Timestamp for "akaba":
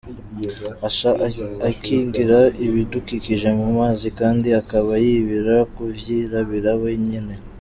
4.61-4.91